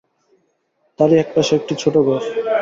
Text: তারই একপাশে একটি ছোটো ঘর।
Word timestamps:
তারই 0.99 1.17
একপাশে 1.17 1.51
একটি 1.55 1.73
ছোটো 1.75 1.99
ঘর। 2.03 2.21